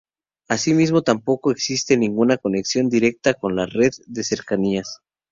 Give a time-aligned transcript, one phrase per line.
[0.47, 4.99] Asimismo, tampoco existe ninguna conexión directa con la red de Cercanías.